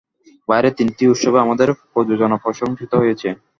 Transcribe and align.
বাইরের 0.49 0.73
তিনটি 0.77 1.03
উৎসবে 1.07 1.37
আমাদের 1.39 1.69
প্রযোজনা 1.91 2.37
প্রশংসিত 2.43 2.91
হয়েছে। 3.01 3.29